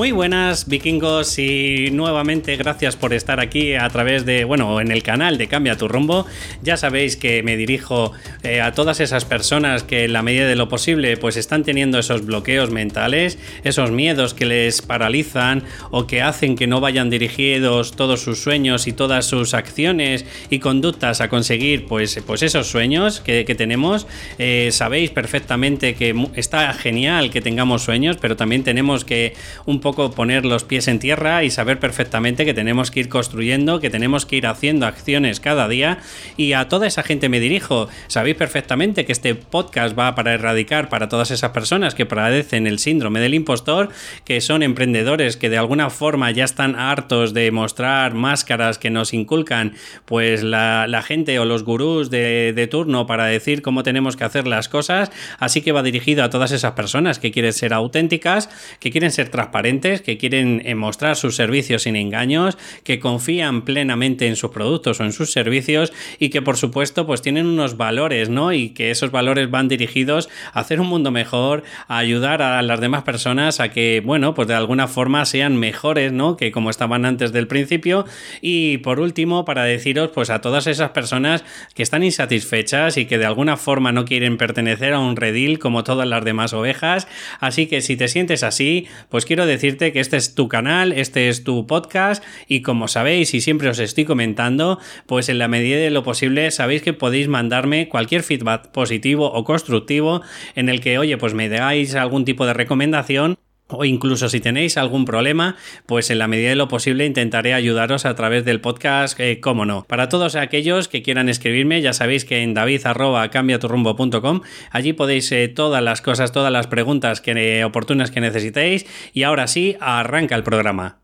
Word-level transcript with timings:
Muy 0.00 0.12
buenas 0.12 0.66
vikingos 0.66 1.38
y 1.38 1.90
nuevamente 1.92 2.56
gracias 2.56 2.96
por 2.96 3.12
estar 3.12 3.38
aquí 3.38 3.74
a 3.74 3.86
través 3.90 4.24
de, 4.24 4.44
bueno, 4.44 4.80
en 4.80 4.90
el 4.90 5.02
canal 5.02 5.36
de 5.36 5.46
Cambia 5.46 5.76
tu 5.76 5.88
rumbo. 5.88 6.24
Ya 6.62 6.78
sabéis 6.78 7.18
que 7.18 7.42
me 7.42 7.58
dirijo 7.58 8.12
eh, 8.42 8.62
a 8.62 8.72
todas 8.72 9.00
esas 9.00 9.26
personas 9.26 9.82
que 9.82 10.04
en 10.04 10.14
la 10.14 10.22
medida 10.22 10.48
de 10.48 10.56
lo 10.56 10.70
posible 10.70 11.18
pues 11.18 11.36
están 11.36 11.64
teniendo 11.64 11.98
esos 11.98 12.24
bloqueos 12.24 12.70
mentales, 12.70 13.38
esos 13.62 13.90
miedos 13.90 14.32
que 14.32 14.46
les 14.46 14.80
paralizan 14.80 15.64
o 15.90 16.06
que 16.06 16.22
hacen 16.22 16.56
que 16.56 16.66
no 16.66 16.80
vayan 16.80 17.10
dirigidos 17.10 17.92
todos 17.92 18.22
sus 18.22 18.38
sueños 18.42 18.86
y 18.86 18.94
todas 18.94 19.26
sus 19.26 19.52
acciones 19.52 20.24
y 20.48 20.60
conductas 20.60 21.20
a 21.20 21.28
conseguir 21.28 21.84
pues, 21.84 22.22
pues 22.26 22.42
esos 22.42 22.68
sueños 22.68 23.20
que, 23.20 23.44
tenemos. 23.54 24.06
Eh, 24.38 24.70
sabéis 24.72 25.10
perfectamente 25.10 25.94
que 25.94 26.14
está 26.36 26.72
genial 26.72 27.30
que 27.30 27.42
tengamos 27.42 27.82
sueños, 27.82 28.16
pero 28.18 28.34
también 28.34 28.64
tenemos 28.64 29.04
que 29.04 29.34
un 29.66 29.80
poco 29.80 29.89
poner 29.92 30.44
los 30.44 30.64
pies 30.64 30.88
en 30.88 30.98
tierra 30.98 31.44
y 31.44 31.50
saber 31.50 31.78
perfectamente 31.78 32.44
que 32.44 32.54
tenemos 32.54 32.90
que 32.90 33.00
ir 33.00 33.08
construyendo, 33.08 33.80
que 33.80 33.90
tenemos 33.90 34.26
que 34.26 34.36
ir 34.36 34.46
haciendo 34.46 34.86
acciones 34.86 35.40
cada 35.40 35.68
día 35.68 35.98
y 36.36 36.52
a 36.52 36.68
toda 36.68 36.86
esa 36.86 37.02
gente 37.02 37.28
me 37.28 37.40
dirijo. 37.40 37.88
Sabéis 38.06 38.36
perfectamente 38.36 39.04
que 39.04 39.12
este 39.12 39.34
podcast 39.34 39.98
va 39.98 40.14
para 40.14 40.34
erradicar 40.34 40.88
para 40.88 41.08
todas 41.08 41.30
esas 41.30 41.50
personas 41.50 41.94
que 41.94 42.06
padecen 42.06 42.66
el 42.66 42.78
síndrome 42.78 43.20
del 43.20 43.34
impostor, 43.34 43.90
que 44.24 44.40
son 44.40 44.62
emprendedores 44.62 45.36
que 45.36 45.50
de 45.50 45.58
alguna 45.58 45.90
forma 45.90 46.30
ya 46.30 46.44
están 46.44 46.76
hartos 46.76 47.34
de 47.34 47.50
mostrar 47.50 48.14
máscaras 48.14 48.78
que 48.78 48.90
nos 48.90 49.12
inculcan 49.14 49.74
pues 50.04 50.42
la, 50.42 51.04
gente 51.06 51.38
o 51.38 51.44
los 51.44 51.64
gurús 51.64 52.10
de, 52.10 52.52
de 52.54 52.66
turno 52.66 53.06
para 53.06 53.24
decir 53.24 53.62
cómo 53.62 53.82
tenemos 53.82 54.16
que 54.16 54.24
hacer 54.24 54.46
las 54.46 54.68
cosas. 54.68 55.10
Así 55.38 55.62
que 55.62 55.72
va 55.72 55.82
dirigido 55.82 56.24
a 56.24 56.30
todas 56.30 56.52
esas 56.52 56.72
personas 56.72 57.18
que 57.18 57.30
quieren 57.30 57.52
ser 57.52 57.72
auténticas, 57.72 58.50
que 58.78 58.90
quieren 58.90 59.10
ser 59.10 59.28
transparentes 59.28 59.79
que 59.80 60.18
quieren 60.18 60.62
eh, 60.64 60.74
mostrar 60.74 61.16
sus 61.16 61.36
servicios 61.36 61.82
sin 61.82 61.96
engaños, 61.96 62.58
que 62.84 63.00
confían 63.00 63.62
plenamente 63.62 64.26
en 64.26 64.36
sus 64.36 64.50
productos 64.50 65.00
o 65.00 65.04
en 65.04 65.12
sus 65.12 65.32
servicios 65.32 65.92
y 66.18 66.28
que 66.28 66.42
por 66.42 66.56
supuesto 66.56 67.06
pues 67.06 67.22
tienen 67.22 67.46
unos 67.46 67.76
valores, 67.76 68.28
¿no? 68.28 68.52
Y 68.52 68.70
que 68.70 68.90
esos 68.90 69.10
valores 69.10 69.50
van 69.50 69.68
dirigidos 69.68 70.28
a 70.52 70.60
hacer 70.60 70.80
un 70.80 70.88
mundo 70.88 71.10
mejor, 71.10 71.62
a 71.88 71.98
ayudar 71.98 72.42
a 72.42 72.60
las 72.62 72.80
demás 72.80 73.02
personas 73.02 73.60
a 73.60 73.70
que, 73.70 74.02
bueno, 74.04 74.34
pues 74.34 74.48
de 74.48 74.54
alguna 74.54 74.86
forma 74.86 75.24
sean 75.24 75.56
mejores, 75.56 76.12
¿no? 76.12 76.36
Que 76.36 76.52
como 76.52 76.70
estaban 76.70 77.04
antes 77.04 77.32
del 77.32 77.46
principio. 77.46 78.04
Y 78.40 78.78
por 78.78 79.00
último, 79.00 79.44
para 79.44 79.64
deciros 79.64 80.10
pues 80.14 80.30
a 80.30 80.40
todas 80.40 80.66
esas 80.66 80.90
personas 80.90 81.44
que 81.74 81.82
están 81.82 82.02
insatisfechas 82.02 82.96
y 82.96 83.06
que 83.06 83.18
de 83.18 83.26
alguna 83.26 83.56
forma 83.56 83.92
no 83.92 84.04
quieren 84.04 84.36
pertenecer 84.36 84.92
a 84.92 84.98
un 84.98 85.16
redil 85.16 85.58
como 85.58 85.84
todas 85.84 86.06
las 86.06 86.24
demás 86.24 86.52
ovejas. 86.52 87.08
Así 87.40 87.66
que 87.66 87.80
si 87.80 87.96
te 87.96 88.08
sientes 88.08 88.42
así, 88.42 88.86
pues 89.08 89.24
quiero 89.24 89.46
decir 89.46 89.69
que 89.76 90.00
este 90.00 90.16
es 90.16 90.34
tu 90.34 90.48
canal, 90.48 90.92
este 90.92 91.28
es 91.28 91.44
tu 91.44 91.66
podcast 91.66 92.22
y 92.48 92.62
como 92.62 92.88
sabéis 92.88 93.34
y 93.34 93.40
siempre 93.40 93.68
os 93.68 93.78
estoy 93.78 94.04
comentando, 94.04 94.78
pues 95.06 95.28
en 95.28 95.38
la 95.38 95.48
medida 95.48 95.78
de 95.78 95.90
lo 95.90 96.02
posible 96.02 96.50
sabéis 96.50 96.82
que 96.82 96.92
podéis 96.92 97.28
mandarme 97.28 97.88
cualquier 97.88 98.22
feedback 98.22 98.68
positivo 98.70 99.32
o 99.32 99.44
constructivo 99.44 100.22
en 100.54 100.68
el 100.68 100.80
que, 100.80 100.98
oye, 100.98 101.16
pues 101.16 101.34
me 101.34 101.48
dais 101.48 101.94
algún 101.94 102.24
tipo 102.24 102.46
de 102.46 102.54
recomendación 102.54 103.38
o 103.72 103.84
incluso 103.84 104.28
si 104.28 104.40
tenéis 104.40 104.76
algún 104.76 105.04
problema, 105.04 105.56
pues 105.86 106.10
en 106.10 106.18
la 106.18 106.28
medida 106.28 106.50
de 106.50 106.56
lo 106.56 106.68
posible 106.68 107.06
intentaré 107.06 107.54
ayudaros 107.54 108.04
a 108.06 108.14
través 108.14 108.44
del 108.44 108.60
podcast, 108.60 109.18
eh, 109.18 109.40
cómo 109.40 109.64
no. 109.66 109.84
Para 109.84 110.08
todos 110.08 110.36
aquellos 110.36 110.88
que 110.88 111.02
quieran 111.02 111.28
escribirme, 111.28 111.82
ya 111.82 111.92
sabéis 111.92 112.24
que 112.24 112.42
en 112.42 112.54
david.cambiaturrumbo.com, 112.54 114.40
allí 114.70 114.92
podéis 114.92 115.30
eh, 115.32 115.48
todas 115.48 115.82
las 115.82 116.00
cosas, 116.02 116.32
todas 116.32 116.52
las 116.52 116.66
preguntas 116.66 117.20
que, 117.20 117.32
eh, 117.32 117.64
oportunas 117.64 118.10
que 118.10 118.20
necesitéis. 118.20 118.86
Y 119.12 119.24
ahora 119.24 119.46
sí, 119.46 119.76
arranca 119.80 120.34
el 120.34 120.42
programa. 120.42 120.99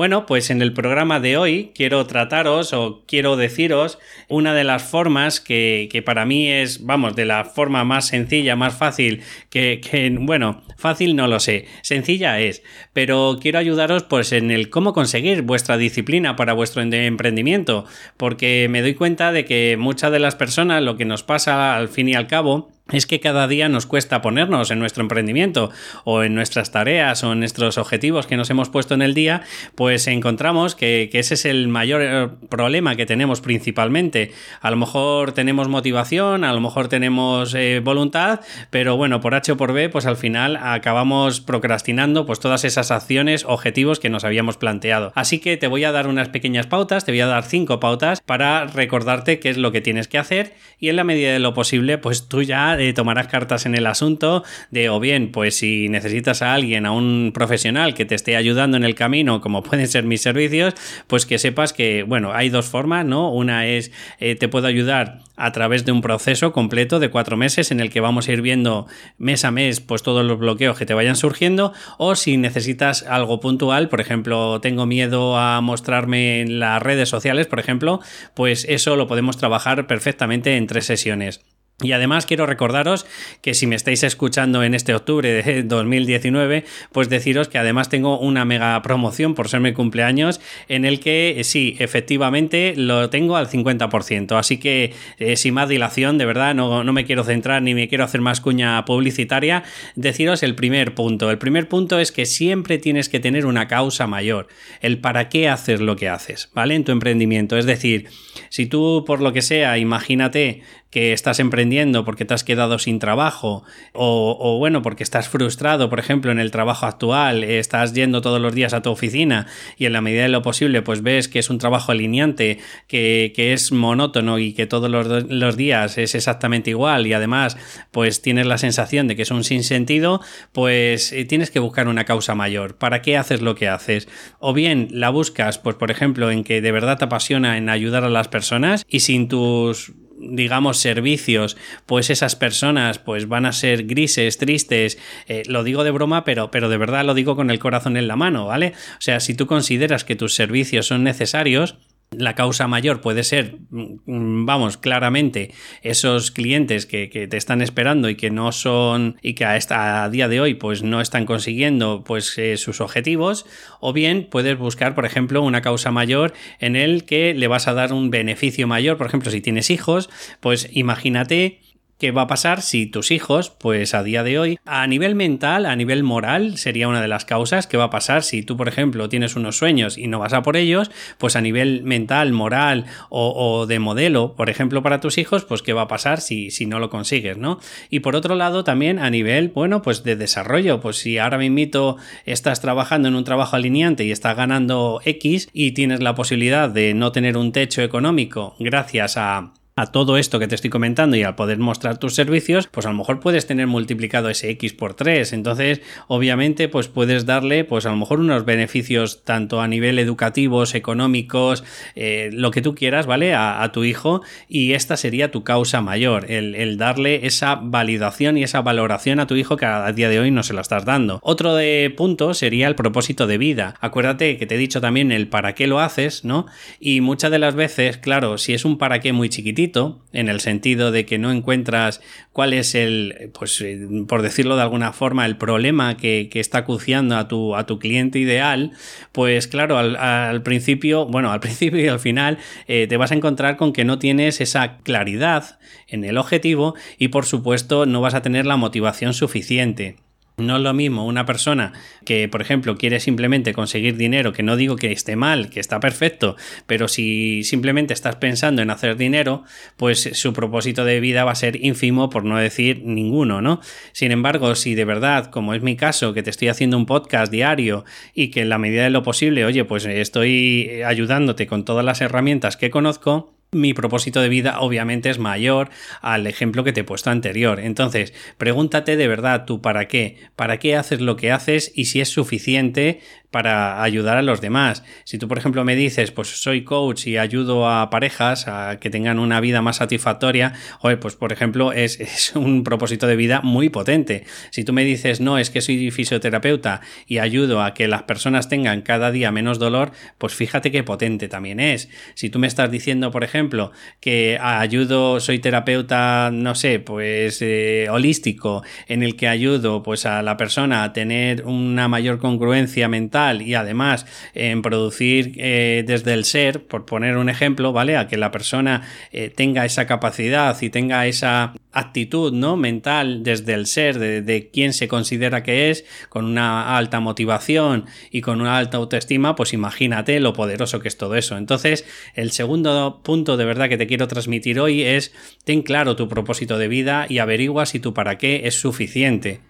Bueno, 0.00 0.24
pues 0.24 0.48
en 0.48 0.62
el 0.62 0.72
programa 0.72 1.20
de 1.20 1.36
hoy 1.36 1.72
quiero 1.74 2.06
trataros 2.06 2.72
o 2.72 3.04
quiero 3.06 3.36
deciros 3.36 3.98
una 4.30 4.54
de 4.54 4.64
las 4.64 4.82
formas 4.82 5.40
que, 5.40 6.02
para 6.06 6.24
mí 6.24 6.50
es, 6.50 6.86
vamos, 6.86 7.14
de 7.16 7.26
la 7.26 7.44
forma 7.44 7.84
más 7.84 8.06
sencilla, 8.06 8.56
más 8.56 8.74
fácil, 8.74 9.20
que, 9.50 9.78
que, 9.82 10.08
bueno, 10.18 10.62
fácil 10.78 11.16
no 11.16 11.28
lo 11.28 11.38
sé, 11.38 11.66
sencilla 11.82 12.40
es, 12.40 12.62
pero 12.94 13.36
quiero 13.42 13.58
ayudaros 13.58 14.04
pues 14.04 14.32
en 14.32 14.50
el 14.50 14.70
cómo 14.70 14.94
conseguir 14.94 15.42
vuestra 15.42 15.76
disciplina 15.76 16.34
para 16.34 16.54
vuestro 16.54 16.80
emprendimiento, 16.80 17.84
porque 18.16 18.68
me 18.70 18.80
doy 18.80 18.94
cuenta 18.94 19.32
de 19.32 19.44
que 19.44 19.76
muchas 19.78 20.12
de 20.12 20.18
las 20.18 20.34
personas 20.34 20.82
lo 20.82 20.96
que 20.96 21.04
nos 21.04 21.24
pasa 21.24 21.76
al 21.76 21.90
fin 21.90 22.08
y 22.08 22.14
al 22.14 22.26
cabo 22.26 22.70
es 22.92 23.06
que 23.06 23.20
cada 23.20 23.46
día 23.48 23.68
nos 23.68 23.86
cuesta 23.86 24.22
ponernos 24.22 24.70
en 24.70 24.78
nuestro 24.78 25.02
emprendimiento 25.02 25.70
o 26.04 26.22
en 26.22 26.34
nuestras 26.34 26.70
tareas 26.70 27.22
o 27.24 27.32
en 27.32 27.40
nuestros 27.40 27.78
objetivos 27.78 28.26
que 28.26 28.36
nos 28.36 28.50
hemos 28.50 28.68
puesto 28.68 28.94
en 28.94 29.02
el 29.02 29.14
día, 29.14 29.42
pues 29.74 30.06
encontramos 30.06 30.74
que, 30.74 31.10
ese 31.12 31.34
es 31.34 31.44
el 31.44 31.68
mayor 31.68 32.02
eh, 32.02 32.28
problema 32.48 32.96
que 32.96 33.06
tenemos 33.06 33.40
principalmente. 33.40 34.32
A 34.60 34.70
lo 34.70 34.76
mejor 34.76 35.32
tenemos 35.32 35.68
motivación, 35.68 36.44
a 36.44 36.52
lo 36.52 36.60
mejor 36.60 36.88
tenemos 36.88 37.54
eh, 37.54 37.80
voluntad, 37.82 38.40
pero 38.70 38.96
bueno, 38.96 39.20
por 39.20 39.34
H 39.34 39.52
o 39.52 39.56
por 39.56 39.72
B, 39.72 39.88
pues 39.88 40.06
al 40.06 40.16
final 40.16 40.56
acabamos 40.56 41.40
procrastinando 41.40 42.26
pues 42.26 42.40
todas 42.40 42.64
esas 42.64 42.90
acciones, 42.90 43.44
objetivos 43.46 44.00
que 44.00 44.08
nos 44.08 44.24
habíamos 44.24 44.56
planteado. 44.56 45.12
Así 45.14 45.38
que 45.40 45.56
te 45.56 45.66
voy 45.66 45.84
a 45.84 45.92
dar 45.92 46.06
unas 46.06 46.28
pequeñas 46.28 46.66
pautas, 46.66 47.04
te 47.04 47.12
voy 47.12 47.20
a 47.20 47.26
dar 47.26 47.44
cinco 47.44 47.80
pautas 47.80 48.20
para 48.20 48.66
recordarte 48.66 49.40
qué 49.40 49.50
es 49.50 49.58
lo 49.58 49.72
que 49.72 49.80
tienes 49.80 50.08
que 50.08 50.18
hacer 50.18 50.54
y 50.78 50.88
en 50.88 50.96
la 50.96 51.04
medida 51.04 51.32
de 51.32 51.38
lo 51.38 51.54
posible, 51.54 51.98
pues 51.98 52.28
tú 52.28 52.42
ya 52.42 52.76
tomarás 52.94 53.28
cartas 53.28 53.66
en 53.66 53.74
el 53.74 53.86
asunto 53.86 54.44
de 54.70 54.88
o 54.88 55.00
bien, 55.00 55.32
pues 55.32 55.56
si 55.56 55.88
necesitas 55.88 56.42
a 56.42 56.54
alguien, 56.54 56.86
a 56.86 56.92
un 56.92 57.30
profesional 57.32 57.94
que 57.94 58.04
te 58.04 58.14
esté 58.14 58.36
ayudando 58.36 58.76
en 58.76 58.84
el 58.84 58.94
camino, 58.94 59.40
como 59.40 59.62
pueden 59.70 59.86
ser 59.88 60.04
mis 60.04 60.22
servicios, 60.22 60.74
pues 61.06 61.26
que 61.26 61.38
sepas 61.38 61.72
que, 61.72 62.02
bueno, 62.02 62.32
hay 62.32 62.48
dos 62.48 62.66
formas, 62.66 63.04
¿no? 63.04 63.30
Una 63.32 63.66
es, 63.66 63.92
eh, 64.18 64.34
te 64.34 64.48
puedo 64.48 64.66
ayudar 64.66 65.20
a 65.36 65.52
través 65.52 65.84
de 65.86 65.92
un 65.92 66.02
proceso 66.02 66.52
completo 66.52 67.00
de 67.00 67.08
cuatro 67.08 67.36
meses 67.36 67.70
en 67.70 67.80
el 67.80 67.90
que 67.90 68.00
vamos 68.00 68.28
a 68.28 68.32
ir 68.32 68.42
viendo 68.42 68.86
mes 69.16 69.44
a 69.46 69.50
mes 69.50 69.80
pues 69.80 70.02
todos 70.02 70.24
los 70.24 70.38
bloqueos 70.38 70.76
que 70.76 70.84
te 70.84 70.92
vayan 70.92 71.16
surgiendo 71.16 71.72
o 71.96 72.14
si 72.14 72.36
necesitas 72.36 73.04
algo 73.04 73.40
puntual, 73.40 73.88
por 73.88 74.00
ejemplo, 74.00 74.60
tengo 74.60 74.84
miedo 74.84 75.38
a 75.38 75.60
mostrarme 75.62 76.42
en 76.42 76.60
las 76.60 76.82
redes 76.82 77.08
sociales, 77.08 77.46
por 77.46 77.58
ejemplo, 77.58 78.00
pues 78.34 78.66
eso 78.68 78.96
lo 78.96 79.06
podemos 79.06 79.38
trabajar 79.38 79.86
perfectamente 79.86 80.56
en 80.56 80.66
tres 80.66 80.84
sesiones. 80.84 81.40
Y 81.82 81.92
además 81.92 82.26
quiero 82.26 82.46
recordaros 82.46 83.06
que 83.40 83.54
si 83.54 83.66
me 83.66 83.74
estáis 83.74 84.02
escuchando 84.02 84.62
en 84.62 84.74
este 84.74 84.94
octubre 84.94 85.42
de 85.42 85.62
2019, 85.64 86.64
pues 86.92 87.08
deciros 87.08 87.48
que 87.48 87.58
además 87.58 87.88
tengo 87.88 88.18
una 88.18 88.44
mega 88.44 88.80
promoción 88.82 89.34
por 89.34 89.48
ser 89.48 89.60
mi 89.60 89.72
cumpleaños 89.72 90.40
en 90.68 90.84
el 90.84 91.00
que 91.00 91.40
eh, 91.40 91.44
sí, 91.44 91.76
efectivamente 91.78 92.74
lo 92.76 93.08
tengo 93.08 93.36
al 93.36 93.48
50%. 93.48 94.38
Así 94.38 94.58
que 94.58 94.92
eh, 95.18 95.36
sin 95.36 95.54
más 95.54 95.68
dilación, 95.68 96.18
de 96.18 96.26
verdad, 96.26 96.54
no, 96.54 96.84
no 96.84 96.92
me 96.92 97.04
quiero 97.04 97.24
centrar 97.24 97.62
ni 97.62 97.74
me 97.74 97.88
quiero 97.88 98.04
hacer 98.04 98.20
más 98.20 98.40
cuña 98.40 98.84
publicitaria, 98.84 99.62
deciros 99.94 100.42
el 100.42 100.54
primer 100.54 100.94
punto. 100.94 101.30
El 101.30 101.38
primer 101.38 101.68
punto 101.68 101.98
es 101.98 102.12
que 102.12 102.26
siempre 102.26 102.78
tienes 102.78 103.08
que 103.08 103.20
tener 103.20 103.46
una 103.46 103.68
causa 103.68 104.06
mayor, 104.06 104.48
el 104.80 104.98
para 104.98 105.28
qué 105.28 105.48
haces 105.48 105.80
lo 105.80 105.96
que 105.96 106.08
haces, 106.08 106.50
¿vale? 106.54 106.74
En 106.74 106.84
tu 106.84 106.92
emprendimiento. 106.92 107.56
Es 107.56 107.64
decir, 107.64 108.08
si 108.50 108.66
tú 108.66 109.04
por 109.06 109.20
lo 109.20 109.32
que 109.32 109.42
sea, 109.42 109.78
imagínate 109.78 110.62
que 110.90 111.12
estás 111.12 111.38
emprendiendo 111.38 112.04
porque 112.04 112.24
te 112.24 112.34
has 112.34 112.44
quedado 112.44 112.78
sin 112.78 112.98
trabajo 112.98 113.62
o, 113.92 114.58
bueno, 114.58 114.82
porque 114.82 115.02
estás 115.02 115.28
frustrado, 115.28 115.88
por 115.88 116.00
ejemplo, 116.00 116.32
en 116.32 116.38
el 116.38 116.50
trabajo 116.50 116.86
actual, 116.86 117.44
estás 117.44 117.94
yendo 117.94 118.20
todos 118.20 118.40
los 118.40 118.54
días 118.54 118.74
a 118.74 118.82
tu 118.82 118.90
oficina 118.90 119.46
y 119.76 119.86
en 119.86 119.92
la 119.92 120.00
medida 120.00 120.22
de 120.22 120.28
lo 120.28 120.42
posible 120.42 120.82
pues 120.82 121.02
ves 121.02 121.28
que 121.28 121.38
es 121.38 121.50
un 121.50 121.58
trabajo 121.58 121.92
alineante, 121.92 122.58
que, 122.88 123.32
es 123.36 123.72
monótono 123.72 124.38
y 124.38 124.52
que 124.52 124.66
todos 124.66 124.90
los, 124.90 125.56
días 125.56 125.98
es 125.98 126.14
exactamente 126.14 126.70
igual 126.70 127.06
y 127.06 127.12
además 127.12 127.56
pues 127.90 128.22
tienes 128.22 128.46
la 128.46 128.58
sensación 128.58 129.08
de 129.08 129.16
que 129.16 129.22
es 129.22 129.30
un 129.30 129.44
sinsentido, 129.44 130.20
pues 130.52 131.12
eh, 131.12 131.24
tienes 131.24 131.50
que 131.50 131.58
buscar 131.58 131.88
una 131.88 132.04
causa 132.04 132.34
mayor. 132.34 132.76
¿Para 132.76 133.02
qué 133.02 133.16
haces 133.16 133.40
lo 133.40 133.54
que 133.54 133.68
haces? 133.68 134.08
O 134.38 134.52
bien 134.52 134.88
la 134.90 135.10
buscas, 135.10 135.58
pues 135.58 135.76
por 135.76 135.90
ejemplo, 135.90 136.30
en 136.30 136.44
que 136.44 136.60
de 136.60 136.72
verdad 136.72 136.98
te 136.98 137.06
apasiona 137.06 137.56
en 137.56 137.68
ayudar 137.68 138.04
a 138.04 138.10
las 138.10 138.28
personas 138.28 138.84
y 138.88 139.00
sin 139.00 139.28
tus 139.28 139.92
digamos, 140.20 140.78
servicios, 140.78 141.56
pues 141.86 142.10
esas 142.10 142.36
personas 142.36 142.98
pues 142.98 143.28
van 143.28 143.46
a 143.46 143.52
ser 143.52 143.86
grises, 143.86 144.38
tristes, 144.38 144.98
eh, 145.26 145.42
lo 145.46 145.64
digo 145.64 145.84
de 145.84 145.90
broma, 145.90 146.24
pero, 146.24 146.50
pero 146.50 146.68
de 146.68 146.76
verdad 146.76 147.04
lo 147.04 147.14
digo 147.14 147.36
con 147.36 147.50
el 147.50 147.58
corazón 147.58 147.96
en 147.96 148.06
la 148.06 148.16
mano, 148.16 148.46
¿vale? 148.46 148.74
O 148.98 149.00
sea, 149.00 149.20
si 149.20 149.34
tú 149.34 149.46
consideras 149.46 150.04
que 150.04 150.16
tus 150.16 150.34
servicios 150.34 150.86
son 150.86 151.04
necesarios, 151.04 151.76
la 152.10 152.34
causa 152.34 152.66
mayor 152.66 153.00
puede 153.00 153.22
ser, 153.22 153.58
mm, 153.70 154.44
vamos, 154.44 154.76
claramente 154.76 155.52
esos 155.82 156.32
clientes 156.32 156.84
que, 156.86 157.08
te 157.10 157.36
están 157.36 157.62
esperando 157.62 158.08
y 158.08 158.16
que 158.16 158.30
no 158.30 158.50
son 158.50 159.16
y 159.22 159.34
que 159.34 159.44
a, 159.44 159.56
esta, 159.56 160.08
día 160.10 160.26
de 160.26 160.40
hoy 160.40 160.54
pues 160.54 160.82
no 160.82 161.00
están 161.00 161.24
consiguiendo 161.24 162.02
pues 162.04 162.36
eh, 162.38 162.56
sus 162.56 162.80
objetivos 162.80 163.46
o 163.78 163.92
bien 163.92 164.26
puedes 164.28 164.58
buscar 164.58 164.94
por 164.94 165.06
ejemplo 165.06 165.42
una 165.42 165.62
causa 165.62 165.92
mayor 165.92 166.32
en 166.58 166.76
el 166.76 167.04
que 167.04 167.34
le 167.34 167.46
vas 167.46 167.68
a 167.68 167.74
dar 167.74 167.92
un 167.92 168.10
beneficio 168.10 168.66
mayor. 168.66 168.96
Por 168.96 169.06
ejemplo 169.06 169.30
si 169.30 169.40
tienes 169.40 169.70
hijos 169.70 170.10
pues 170.40 170.68
imagínate 170.72 171.60
¿Qué 172.00 172.12
va 172.12 172.22
a 172.22 172.26
pasar 172.28 172.62
si 172.62 172.86
tus 172.86 173.10
hijos, 173.10 173.50
pues 173.50 173.92
a 173.92 174.02
día 174.02 174.22
de 174.22 174.38
hoy, 174.38 174.58
a 174.64 174.86
nivel 174.86 175.14
mental, 175.14 175.66
a 175.66 175.76
nivel 175.76 176.02
moral, 176.02 176.56
sería 176.56 176.88
una 176.88 177.02
de 177.02 177.08
las 177.08 177.26
causas? 177.26 177.66
¿Qué 177.66 177.76
va 177.76 177.84
a 177.84 177.90
pasar 177.90 178.22
si 178.22 178.42
tú, 178.42 178.56
por 178.56 178.68
ejemplo, 178.68 179.10
tienes 179.10 179.36
unos 179.36 179.58
sueños 179.58 179.98
y 179.98 180.06
no 180.06 180.18
vas 180.18 180.32
a 180.32 180.40
por 180.40 180.56
ellos? 180.56 180.90
Pues 181.18 181.36
a 181.36 181.42
nivel 181.42 181.82
mental, 181.82 182.32
moral 182.32 182.86
o, 183.10 183.66
de 183.66 183.78
modelo, 183.80 184.34
por 184.34 184.48
ejemplo, 184.48 184.82
para 184.82 185.00
tus 185.00 185.18
hijos, 185.18 185.44
pues 185.44 185.60
qué 185.60 185.74
va 185.74 185.82
a 185.82 185.88
pasar 185.88 186.22
si, 186.22 186.50
si 186.50 186.64
no 186.64 186.78
lo 186.78 186.88
consigues, 186.88 187.36
¿no? 187.36 187.60
Y 187.90 188.00
por 188.00 188.16
otro 188.16 188.34
lado, 188.34 188.64
también 188.64 188.98
a 188.98 189.10
nivel, 189.10 189.50
bueno, 189.50 189.82
pues 189.82 190.02
de 190.02 190.16
desarrollo, 190.16 190.80
pues 190.80 190.96
si 190.96 191.18
ahora 191.18 191.36
mismo 191.36 191.98
estás 192.24 192.62
trabajando 192.62 193.08
en 193.08 193.14
un 193.14 193.24
trabajo 193.24 193.56
alineante 193.56 194.04
y 194.04 194.10
estás 194.10 194.38
ganando 194.38 195.02
X 195.04 195.50
y 195.52 195.72
tienes 195.72 196.00
la 196.00 196.14
posibilidad 196.14 196.70
de 196.70 196.94
no 196.94 197.12
tener 197.12 197.36
un 197.36 197.52
techo 197.52 197.82
económico 197.82 198.56
gracias 198.58 199.18
a 199.18 199.52
a 199.80 199.86
todo 199.86 200.18
esto 200.18 200.38
que 200.38 200.46
te 200.46 200.54
estoy 200.54 200.68
comentando 200.68 201.16
y 201.16 201.22
al 201.22 201.36
poder 201.36 201.58
mostrar 201.58 201.96
tus 201.96 202.14
servicios, 202.14 202.66
pues 202.66 202.84
a 202.84 202.90
lo 202.90 202.98
mejor 202.98 203.18
puedes 203.20 203.46
tener 203.46 203.66
multiplicado 203.66 204.28
ese 204.28 204.50
X 204.50 204.74
por 204.74 204.92
3. 204.92 205.32
Entonces, 205.32 205.80
obviamente, 206.06 206.68
pues 206.68 206.88
puedes 206.88 207.24
darle, 207.24 207.64
pues 207.64 207.86
a 207.86 207.90
lo 207.90 207.96
mejor 207.96 208.20
unos 208.20 208.44
beneficios 208.44 209.24
tanto 209.24 209.62
a 209.62 209.68
nivel 209.68 209.98
educativos, 209.98 210.74
económicos, 210.74 211.64
eh, 211.94 212.28
lo 212.32 212.50
que 212.50 212.60
tú 212.60 212.74
quieras, 212.74 213.06
¿vale? 213.06 213.34
A, 213.34 213.70
tu 213.72 213.84
hijo 213.84 214.22
y 214.48 214.72
esta 214.72 214.96
sería 214.96 215.30
tu 215.30 215.44
causa 215.44 215.80
mayor, 215.80 216.28
el, 216.28 216.76
darle 216.76 217.26
esa 217.26 217.54
validación 217.54 218.36
y 218.36 218.42
esa 218.42 218.62
valoración 218.62 219.20
a 219.20 219.28
tu 219.28 219.36
hijo 219.36 219.56
que 219.56 219.64
a 219.64 219.92
día 219.92 220.08
de 220.08 220.18
hoy 220.18 220.32
no 220.32 220.42
se 220.42 220.54
lo 220.54 220.60
estás 220.60 220.84
dando. 220.84 221.20
Otro 221.22 221.54
de 221.54 221.94
punto 221.96 222.34
sería 222.34 222.66
el 222.66 222.74
propósito 222.74 223.28
de 223.28 223.38
vida. 223.38 223.74
Acuérdate 223.80 224.36
que 224.38 224.46
te 224.46 224.56
he 224.56 224.58
dicho 224.58 224.80
también 224.80 225.12
el 225.12 225.28
para 225.28 225.54
qué 225.54 225.68
lo 225.68 225.78
haces, 225.78 226.24
¿no? 226.24 226.46
Y 226.80 227.00
muchas 227.00 227.30
de 227.30 227.38
las 227.38 227.54
veces, 227.54 227.96
claro, 227.98 228.38
si 228.38 228.54
es 228.54 228.64
un 228.64 228.76
para 228.76 228.98
qué 228.98 229.12
muy 229.12 229.28
chiquitito, 229.28 229.69
en 230.12 230.28
el 230.28 230.40
sentido 230.40 230.90
de 230.90 231.06
que 231.06 231.18
no 231.18 231.30
encuentras 231.30 232.00
cuál 232.32 232.52
es 232.52 232.74
el, 232.74 233.30
pues 233.38 233.60
eh, 233.60 233.86
por 234.08 234.22
decirlo 234.22 234.56
de 234.56 234.62
alguna 234.62 234.92
forma, 234.92 235.26
el 235.26 235.36
problema 235.36 235.96
que, 235.96 236.28
está 236.34 236.58
acuciando 236.58 237.16
a 237.16 237.28
tu, 237.28 237.54
a 237.54 237.66
tu 237.66 237.78
cliente 237.78 238.18
ideal, 238.18 238.72
pues 239.12 239.46
claro, 239.46 239.78
al, 239.78 240.42
principio, 240.42 241.06
bueno, 241.06 241.30
al 241.32 241.40
principio 241.46 241.80
y 241.80 241.88
al 241.88 242.00
final 242.00 242.38
eh, 242.66 242.86
te 242.88 242.96
vas 242.96 243.12
a 243.12 243.14
encontrar 243.14 243.56
con 243.56 243.72
que 243.72 243.84
no 243.84 243.98
tienes 243.98 244.40
esa 244.40 244.78
claridad 244.78 245.58
en 245.86 246.04
el 246.04 246.18
objetivo 246.18 246.74
y 246.98 247.08
por 247.08 247.26
supuesto 247.26 247.86
no 247.86 248.00
vas 248.00 248.14
a 248.14 248.22
tener 248.22 248.46
la 248.46 248.56
motivación 248.56 249.14
suficiente. 249.14 249.96
No 250.36 250.56
es 250.56 250.62
lo 250.62 250.72
mismo 250.72 251.06
una 251.06 251.26
persona 251.26 251.72
que, 252.04 252.28
por 252.28 252.40
ejemplo, 252.40 252.76
quiere 252.76 252.98
simplemente 252.98 253.52
conseguir 253.52 253.96
dinero, 253.96 254.32
que 254.32 254.42
no 254.42 254.56
digo 254.56 254.76
que 254.76 254.90
esté 254.90 255.14
mal, 255.14 255.50
que 255.50 255.60
está 255.60 255.80
perfecto, 255.80 256.36
pero 256.66 256.88
si 256.88 257.44
simplemente 257.44 257.92
estás 257.92 258.16
pensando 258.16 258.62
en 258.62 258.70
hacer 258.70 258.96
dinero, 258.96 259.44
pues 259.76 260.08
su 260.14 260.32
propósito 260.32 260.84
de 260.84 261.00
vida 261.00 261.24
va 261.24 261.32
a 261.32 261.34
ser 261.34 261.62
ínfimo, 261.62 262.08
por 262.08 262.24
no 262.24 262.38
decir 262.38 262.82
ninguno, 262.84 263.42
¿no? 263.42 263.60
Sin 263.92 264.12
embargo, 264.12 264.54
si 264.54 264.74
de 264.74 264.84
verdad, 264.84 265.26
como 265.26 265.52
es 265.52 265.62
mi 265.62 265.76
caso, 265.76 266.14
que 266.14 266.22
te 266.22 266.30
estoy 266.30 266.48
haciendo 266.48 266.78
un 266.78 266.86
podcast 266.86 267.30
diario 267.30 267.84
y 268.14 268.28
que 268.28 268.40
en 268.40 268.48
la 268.48 268.58
medida 268.58 268.84
de 268.84 268.90
lo 268.90 269.02
posible, 269.02 269.44
oye, 269.44 269.64
pues 269.64 269.84
estoy 269.84 270.82
ayudándote 270.86 271.46
con 271.46 271.64
todas 271.64 271.84
las 271.84 272.00
herramientas 272.00 272.56
que 272.56 272.70
conozco, 272.70 273.34
mi 273.52 273.74
propósito 273.74 274.20
de 274.20 274.28
vida 274.28 274.60
obviamente 274.60 275.10
es 275.10 275.18
mayor 275.18 275.70
al 276.00 276.26
ejemplo 276.26 276.62
que 276.62 276.72
te 276.72 276.80
he 276.80 276.84
puesto 276.84 277.10
anterior. 277.10 277.58
Entonces, 277.58 278.14
pregúntate 278.38 278.96
de 278.96 279.08
verdad 279.08 279.44
tú 279.44 279.60
para 279.60 279.88
qué, 279.88 280.16
para 280.36 280.58
qué 280.58 280.76
haces 280.76 281.00
lo 281.00 281.16
que 281.16 281.32
haces 281.32 281.72
y 281.74 281.86
si 281.86 282.00
es 282.00 282.08
suficiente 282.08 283.00
para 283.30 283.82
ayudar 283.82 284.16
a 284.16 284.22
los 284.22 284.40
demás. 284.40 284.82
Si 285.04 285.18
tú, 285.18 285.28
por 285.28 285.38
ejemplo, 285.38 285.64
me 285.64 285.76
dices, 285.76 286.10
pues 286.10 286.28
soy 286.28 286.64
coach 286.64 287.06
y 287.06 287.16
ayudo 287.16 287.68
a 287.68 287.90
parejas 287.90 288.48
a 288.48 288.78
que 288.80 288.90
tengan 288.90 289.18
una 289.18 289.40
vida 289.40 289.62
más 289.62 289.76
satisfactoria, 289.76 290.52
pues 291.00 291.16
por 291.16 291.32
ejemplo, 291.32 291.72
es, 291.72 292.00
es, 292.00 292.34
un 292.34 292.64
propósito 292.64 293.06
de 293.06 293.16
vida 293.16 293.40
muy 293.42 293.68
potente. 293.68 294.24
Si 294.50 294.64
tú 294.64 294.72
me 294.72 294.84
dices, 294.84 295.20
no, 295.20 295.38
es 295.38 295.50
que 295.50 295.60
soy 295.60 295.90
fisioterapeuta 295.90 296.80
y 297.06 297.18
ayudo 297.18 297.62
a 297.62 297.74
que 297.74 297.88
las 297.88 298.02
personas 298.02 298.48
tengan 298.48 298.82
cada 298.82 299.10
día 299.10 299.30
menos 299.30 299.58
dolor, 299.58 299.92
pues 300.18 300.34
fíjate 300.34 300.70
qué 300.70 300.82
potente 300.82 301.28
también 301.28 301.60
es. 301.60 301.88
Si 302.14 302.30
tú 302.30 302.38
me 302.38 302.46
estás 302.46 302.70
diciendo, 302.70 303.10
por 303.10 303.24
ejemplo, 303.24 303.72
que 304.00 304.38
ayudo, 304.40 305.20
soy 305.20 305.38
terapeuta, 305.38 306.30
no 306.32 306.54
sé, 306.54 306.78
pues 306.80 307.40
eh, 307.42 307.86
holístico, 307.90 308.62
en 308.88 309.02
el 309.02 309.16
que 309.16 309.28
ayudo 309.28 309.82
pues 309.82 310.06
a 310.06 310.22
la 310.22 310.36
persona 310.36 310.82
a 310.82 310.92
tener 310.92 311.44
una 311.44 311.88
mayor 311.88 312.18
congruencia 312.18 312.88
mental, 312.88 313.19
y 313.42 313.54
además 313.54 314.06
en 314.34 314.62
producir 314.62 315.34
eh, 315.36 315.84
desde 315.86 316.14
el 316.14 316.24
ser, 316.24 316.66
por 316.66 316.86
poner 316.86 317.16
un 317.16 317.28
ejemplo, 317.28 317.72
¿vale? 317.72 317.96
A 317.96 318.08
que 318.08 318.16
la 318.16 318.30
persona 318.30 318.82
eh, 319.12 319.30
tenga 319.30 319.64
esa 319.64 319.86
capacidad 319.86 320.56
y 320.60 320.70
tenga 320.70 321.06
esa 321.06 321.54
actitud, 321.72 322.32
¿no? 322.32 322.56
Mental 322.56 323.22
desde 323.22 323.54
el 323.54 323.66
ser, 323.66 323.98
de, 323.98 324.22
de 324.22 324.48
quién 324.50 324.72
se 324.72 324.88
considera 324.88 325.42
que 325.42 325.70
es, 325.70 325.84
con 326.08 326.24
una 326.24 326.76
alta 326.76 327.00
motivación 327.00 327.86
y 328.10 328.20
con 328.22 328.40
una 328.40 328.56
alta 328.56 328.78
autoestima, 328.78 329.36
pues 329.36 329.52
imagínate 329.52 330.18
lo 330.20 330.32
poderoso 330.32 330.80
que 330.80 330.88
es 330.88 330.96
todo 330.96 331.14
eso. 331.16 331.36
Entonces, 331.36 331.84
el 332.14 332.30
segundo 332.32 333.00
punto 333.02 333.36
de 333.36 333.44
verdad 333.44 333.68
que 333.68 333.78
te 333.78 333.86
quiero 333.86 334.08
transmitir 334.08 334.58
hoy 334.58 334.82
es 334.82 335.12
ten 335.44 335.62
claro 335.62 335.96
tu 335.96 336.08
propósito 336.08 336.58
de 336.58 336.68
vida 336.68 337.06
y 337.08 337.18
averigua 337.18 337.66
si 337.66 337.80
tu 337.80 337.94
para 337.94 338.18
qué 338.18 338.42
es 338.44 338.58
suficiente. 338.60 339.40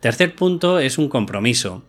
Tercer 0.00 0.34
punto 0.34 0.78
es 0.78 0.98
un 0.98 1.08
compromiso. 1.08 1.84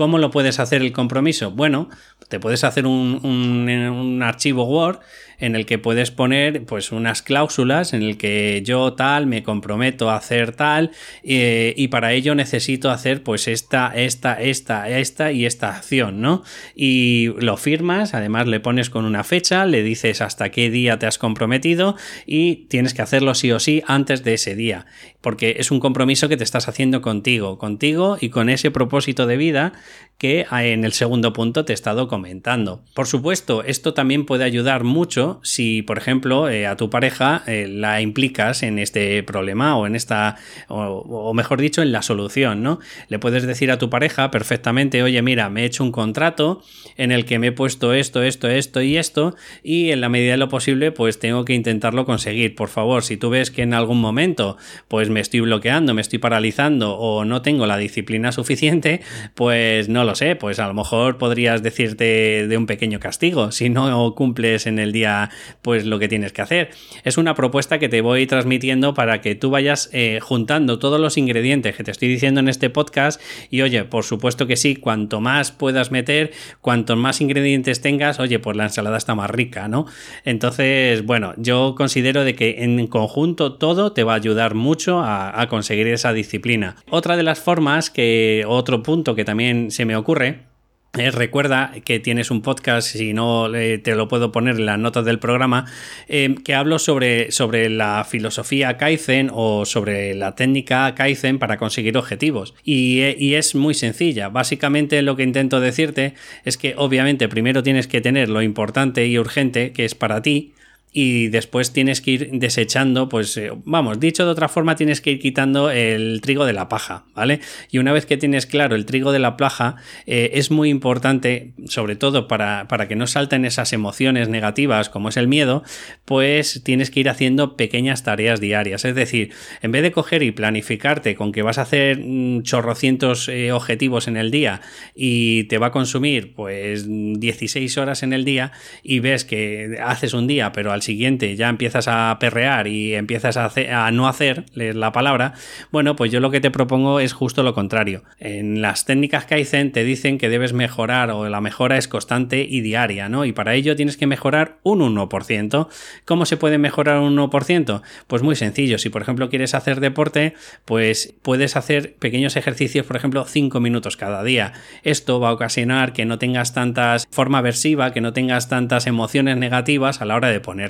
¿Cómo 0.00 0.16
lo 0.16 0.30
puedes 0.30 0.58
hacer 0.60 0.80
el 0.80 0.92
compromiso? 0.92 1.50
Bueno, 1.50 1.90
te 2.30 2.40
puedes 2.40 2.64
hacer 2.64 2.86
un, 2.86 3.20
un 3.22 4.22
archivo 4.22 4.64
Word 4.64 5.00
en 5.40 5.56
el 5.56 5.66
que 5.66 5.78
puedes 5.78 6.10
poner 6.10 6.64
pues 6.64 6.92
unas 6.92 7.22
cláusulas 7.22 7.92
en 7.92 8.02
el 8.02 8.16
que 8.16 8.62
yo 8.64 8.92
tal 8.92 9.26
me 9.26 9.42
comprometo 9.42 10.10
a 10.10 10.16
hacer 10.16 10.52
tal 10.52 10.92
eh, 11.22 11.74
y 11.76 11.88
para 11.88 12.12
ello 12.12 12.34
necesito 12.34 12.90
hacer 12.90 13.22
pues 13.22 13.48
esta, 13.48 13.92
esta, 13.94 14.40
esta, 14.40 14.88
esta 14.88 15.32
y 15.32 15.46
esta 15.46 15.76
acción, 15.76 16.20
¿no? 16.20 16.42
Y 16.74 17.28
lo 17.38 17.56
firmas, 17.56 18.14
además 18.14 18.46
le 18.46 18.60
pones 18.60 18.90
con 18.90 19.04
una 19.04 19.24
fecha, 19.24 19.66
le 19.66 19.82
dices 19.82 20.20
hasta 20.20 20.50
qué 20.50 20.70
día 20.70 20.98
te 20.98 21.06
has 21.06 21.18
comprometido 21.18 21.96
y 22.26 22.66
tienes 22.68 22.94
que 22.94 23.02
hacerlo 23.02 23.34
sí 23.34 23.50
o 23.52 23.58
sí 23.58 23.82
antes 23.86 24.22
de 24.24 24.34
ese 24.34 24.54
día, 24.54 24.86
porque 25.20 25.56
es 25.58 25.70
un 25.70 25.80
compromiso 25.80 26.28
que 26.28 26.36
te 26.36 26.44
estás 26.44 26.68
haciendo 26.68 27.00
contigo, 27.00 27.58
contigo 27.58 28.18
y 28.20 28.28
con 28.30 28.48
ese 28.48 28.70
propósito 28.70 29.26
de 29.26 29.36
vida 29.36 29.72
que 30.18 30.46
en 30.50 30.84
el 30.84 30.92
segundo 30.92 31.32
punto 31.32 31.64
te 31.64 31.72
he 31.72 31.74
estado 31.74 32.06
comentando. 32.06 32.82
Por 32.94 33.06
supuesto, 33.06 33.64
esto 33.64 33.94
también 33.94 34.26
puede 34.26 34.44
ayudar 34.44 34.84
mucho 34.84 35.29
si, 35.42 35.82
por 35.82 35.98
ejemplo, 35.98 36.48
eh, 36.48 36.66
a 36.66 36.76
tu 36.76 36.90
pareja 36.90 37.42
eh, 37.46 37.68
la 37.68 38.00
implicas 38.00 38.62
en 38.62 38.78
este 38.78 39.22
problema 39.22 39.76
o 39.76 39.86
en 39.86 39.94
esta, 39.94 40.36
o, 40.68 41.32
mejor 41.34 41.60
dicho, 41.60 41.82
en 41.82 41.92
la 41.92 42.02
solución, 42.02 42.62
¿no? 42.62 42.80
Le 43.08 43.18
puedes 43.18 43.44
decir 43.44 43.70
a 43.70 43.78
tu 43.78 43.90
pareja 43.90 44.30
perfectamente, 44.30 45.02
oye, 45.02 45.20
mira, 45.22 45.50
me 45.50 45.62
he 45.62 45.64
hecho 45.66 45.84
un 45.84 45.92
contrato 45.92 46.62
en 46.96 47.12
el 47.12 47.24
que 47.24 47.38
me 47.38 47.48
he 47.48 47.52
puesto 47.52 47.92
esto, 47.92 48.22
esto, 48.22 48.48
esto 48.48 48.82
y 48.82 48.96
esto, 48.96 49.36
y 49.62 49.90
en 49.90 50.00
la 50.00 50.08
medida 50.08 50.32
de 50.32 50.38
lo 50.38 50.48
posible, 50.48 50.92
pues 50.92 51.18
tengo 51.18 51.44
que 51.44 51.54
intentarlo 51.54 52.04
conseguir. 52.04 52.54
Por 52.54 52.68
favor, 52.68 53.02
si 53.02 53.16
tú 53.16 53.30
ves 53.30 53.50
que 53.50 53.62
en 53.62 53.74
algún 53.74 54.00
momento, 54.00 54.56
pues 54.88 55.10
me 55.10 55.20
estoy 55.20 55.40
bloqueando, 55.40 55.94
me 55.94 56.00
estoy 56.00 56.18
paralizando 56.18 56.96
o 56.96 57.24
no 57.24 57.42
tengo 57.42 57.66
la 57.66 57.76
disciplina 57.76 58.32
suficiente, 58.32 59.00
pues 59.34 59.88
no 59.88 60.04
lo 60.04 60.14
sé, 60.14 60.36
pues 60.36 60.58
a 60.58 60.66
lo 60.66 60.74
mejor 60.74 61.18
podrías 61.18 61.62
decirte 61.62 62.46
de 62.46 62.56
un 62.56 62.66
pequeño 62.66 63.00
castigo 63.00 63.50
si 63.52 63.68
no 63.68 64.14
cumples 64.14 64.66
en 64.66 64.78
el 64.78 64.92
día 64.92 65.19
pues 65.62 65.84
lo 65.84 65.98
que 65.98 66.08
tienes 66.08 66.32
que 66.32 66.42
hacer. 66.42 66.70
Es 67.04 67.18
una 67.18 67.34
propuesta 67.34 67.78
que 67.78 67.88
te 67.88 68.00
voy 68.00 68.26
transmitiendo 68.26 68.94
para 68.94 69.20
que 69.20 69.34
tú 69.34 69.50
vayas 69.50 69.90
eh, 69.92 70.20
juntando 70.22 70.78
todos 70.78 71.00
los 71.00 71.18
ingredientes 71.18 71.76
que 71.76 71.84
te 71.84 71.90
estoy 71.90 72.08
diciendo 72.08 72.40
en 72.40 72.48
este 72.48 72.70
podcast 72.70 73.20
y 73.50 73.62
oye, 73.62 73.84
por 73.84 74.04
supuesto 74.04 74.46
que 74.46 74.56
sí, 74.56 74.76
cuanto 74.76 75.20
más 75.20 75.52
puedas 75.52 75.90
meter, 75.90 76.32
cuantos 76.60 76.96
más 76.96 77.20
ingredientes 77.20 77.80
tengas, 77.80 78.20
oye, 78.20 78.38
pues 78.38 78.56
la 78.56 78.64
ensalada 78.64 78.96
está 78.96 79.14
más 79.14 79.30
rica, 79.30 79.68
¿no? 79.68 79.86
Entonces, 80.24 81.04
bueno, 81.04 81.34
yo 81.36 81.74
considero 81.76 82.24
de 82.24 82.34
que 82.34 82.62
en 82.64 82.86
conjunto 82.86 83.54
todo 83.54 83.92
te 83.92 84.04
va 84.04 84.12
a 84.12 84.16
ayudar 84.16 84.54
mucho 84.54 85.02
a 85.02 85.46
conseguir 85.48 85.86
esa 85.88 86.12
disciplina. 86.12 86.76
Otra 86.90 87.16
de 87.16 87.22
las 87.22 87.40
formas 87.40 87.90
que, 87.90 88.44
otro 88.46 88.82
punto 88.82 89.14
que 89.14 89.24
también 89.24 89.70
se 89.70 89.84
me 89.84 89.96
ocurre 89.96 90.49
eh, 90.98 91.12
recuerda 91.12 91.72
que 91.84 92.00
tienes 92.00 92.32
un 92.32 92.42
podcast, 92.42 92.88
si 92.88 93.12
no 93.12 93.54
eh, 93.54 93.78
te 93.78 93.94
lo 93.94 94.08
puedo 94.08 94.32
poner 94.32 94.56
en 94.56 94.66
las 94.66 94.78
notas 94.78 95.04
del 95.04 95.20
programa, 95.20 95.66
eh, 96.08 96.34
que 96.44 96.54
hablo 96.54 96.80
sobre, 96.80 97.30
sobre 97.30 97.70
la 97.70 98.04
filosofía 98.04 98.76
Kaizen 98.76 99.30
o 99.32 99.64
sobre 99.66 100.14
la 100.14 100.34
técnica 100.34 100.92
Kaizen 100.96 101.38
para 101.38 101.58
conseguir 101.58 101.96
objetivos. 101.96 102.54
Y, 102.64 103.02
y, 103.18 103.34
es 103.34 103.54
muy 103.54 103.74
sencilla. 103.74 104.30
Básicamente 104.30 105.00
lo 105.02 105.14
que 105.14 105.22
intento 105.22 105.60
decirte 105.60 106.14
es 106.44 106.56
que 106.56 106.74
obviamente 106.76 107.28
primero 107.28 107.62
tienes 107.62 107.86
que 107.86 108.00
tener 108.00 108.28
lo 108.28 108.42
importante 108.42 109.06
y 109.06 109.16
urgente 109.16 109.72
que 109.72 109.84
es 109.84 109.94
para 109.94 110.22
ti 110.22 110.54
y 110.92 111.28
después 111.28 111.72
tienes 111.72 112.00
que 112.00 112.10
ir 112.10 112.30
desechando, 112.32 113.08
pues 113.08 113.36
eh, 113.36 113.50
vamos, 113.64 114.00
dicho 114.00 114.24
de 114.24 114.30
otra 114.30 114.48
forma, 114.48 114.74
tienes 114.74 115.00
que 115.00 115.12
ir 115.12 115.20
quitando 115.20 115.70
el 115.70 116.20
trigo 116.20 116.44
de 116.44 116.52
la 116.52 116.68
paja, 116.68 117.04
¿vale? 117.14 117.40
Y 117.70 117.78
una 117.78 117.92
vez 117.92 118.06
que 118.06 118.16
tienes 118.16 118.46
claro 118.46 118.74
el 118.74 118.86
trigo 118.86 119.12
de 119.12 119.20
la 119.20 119.36
paja, 119.36 119.76
eh, 120.06 120.30
es 120.34 120.50
muy 120.50 120.68
importante, 120.68 121.52
sobre 121.66 121.94
todo 121.96 122.26
para, 122.26 122.66
para 122.66 122.88
que 122.88 122.96
no 122.96 123.06
salten 123.06 123.44
esas 123.44 123.72
emociones 123.72 124.28
negativas 124.28 124.88
como 124.88 125.08
es 125.08 125.16
el 125.16 125.28
miedo, 125.28 125.62
pues 126.04 126.62
tienes 126.64 126.90
que 126.90 127.00
ir 127.00 127.08
haciendo 127.08 127.56
pequeñas 127.56 128.02
tareas 128.02 128.40
diarias. 128.40 128.84
Es 128.84 128.94
decir, 128.94 129.32
en 129.62 129.72
vez 129.72 129.82
de 129.82 129.92
coger 129.92 130.22
y 130.22 130.32
planificarte 130.32 131.14
con 131.14 131.32
que 131.32 131.42
vas 131.42 131.58
a 131.58 131.62
hacer 131.62 131.98
mm, 131.98 132.42
chorrocientos 132.42 133.28
eh, 133.28 133.52
objetivos 133.52 134.08
en 134.08 134.16
el 134.16 134.30
día 134.30 134.60
y 134.94 135.44
te 135.44 135.58
va 135.58 135.68
a 135.68 135.72
consumir 135.72 136.34
pues 136.34 136.86
16 136.88 137.78
horas 137.78 138.02
en 138.02 138.12
el 138.12 138.24
día 138.24 138.52
y 138.82 138.98
ves 139.00 139.24
que 139.24 139.78
haces 139.82 140.14
un 140.14 140.26
día, 140.26 140.52
pero 140.52 140.72
al 140.72 140.79
siguiente 140.82 141.36
ya 141.36 141.48
empiezas 141.48 141.88
a 141.88 142.16
perrear 142.20 142.66
y 142.66 142.94
empiezas 142.94 143.36
a, 143.36 143.90
no 143.90 144.08
hacer 144.08 144.44
la 144.54 144.92
palabra, 144.92 145.34
bueno, 145.70 145.96
pues 145.96 146.10
yo 146.10 146.20
lo 146.20 146.30
que 146.30 146.40
te 146.40 146.50
propongo 146.50 147.00
es 147.00 147.12
justo 147.12 147.42
lo 147.42 147.54
contrario. 147.54 148.04
En 148.18 148.62
las 148.62 148.84
técnicas 148.84 149.24
Kaizen 149.24 149.72
te 149.72 149.84
dicen 149.84 150.18
que 150.18 150.28
debes 150.28 150.52
mejorar 150.52 151.10
o 151.10 151.28
la 151.28 151.40
mejora 151.40 151.78
es 151.78 151.88
constante 151.88 152.46
y 152.48 152.60
diaria, 152.60 153.08
¿no? 153.08 153.24
Y 153.24 153.32
para 153.32 153.54
ello 153.54 153.76
tienes 153.76 153.96
que 153.96 154.06
mejorar 154.06 154.58
un 154.62 154.80
1%. 154.80 155.68
¿Cómo 156.04 156.26
se 156.26 156.36
puede 156.36 156.58
mejorar 156.58 156.98
un 156.98 157.16
1%? 157.16 157.82
Pues 158.06 158.22
muy 158.22 158.36
sencillo. 158.36 158.78
Si 158.78 158.88
por 158.88 159.02
ejemplo 159.02 159.28
quieres 159.28 159.54
hacer 159.54 159.80
deporte, 159.80 160.34
pues 160.64 161.14
puedes 161.22 161.56
hacer 161.56 161.94
pequeños 161.96 162.36
ejercicios, 162.36 162.86
por 162.86 162.96
ejemplo, 162.96 163.24
5 163.24 163.60
minutos 163.60 163.96
cada 163.96 164.22
día. 164.22 164.52
Esto 164.82 165.20
va 165.20 165.30
a 165.30 165.32
ocasionar 165.32 165.92
que 165.92 166.04
no 166.04 166.18
tengas 166.18 166.54
tantas 166.54 167.06
forma 167.10 167.38
aversiva, 167.38 167.92
que 167.92 168.00
no 168.00 168.12
tengas 168.12 168.48
tantas 168.48 168.86
emociones 168.86 169.36
negativas 169.36 170.00
a 170.00 170.04
la 170.04 170.16
hora 170.16 170.28
de 170.28 170.40
poner 170.40 170.69